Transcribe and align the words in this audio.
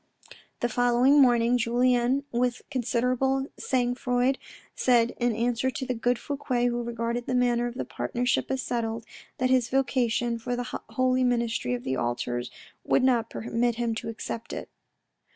The 0.61 0.67
following 0.67 1.21
morning, 1.21 1.59
Julien 1.59 2.23
with 2.31 2.63
considerable 2.71 3.45
sangfroid, 3.59 4.39
said 4.73 5.11
in 5.19 5.35
answer 5.35 5.69
to 5.69 5.85
the 5.85 5.93
good 5.93 6.17
Fouque, 6.17 6.47
who 6.69 6.81
regarded 6.81 7.27
the 7.27 7.35
matter 7.35 7.67
of 7.67 7.75
the 7.75 7.85
partnership 7.85 8.49
as 8.49 8.63
settled, 8.63 9.05
that 9.37 9.51
his 9.51 9.69
vocation 9.69 10.39
for 10.39 10.55
the 10.55 10.81
holy 10.89 11.23
ministry 11.23 11.75
of 11.75 11.83
the 11.83 11.97
altars 11.97 12.49
would 12.83 13.03
not 13.03 13.29
permit 13.29 13.75
him 13.75 13.93
to 13.93 14.09
accept 14.09 14.53
it. 14.53 14.69